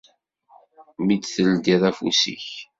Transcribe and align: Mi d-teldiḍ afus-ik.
Mi 1.05 1.15
d-teldiḍ 1.17 1.81
afus-ik. 1.89 2.47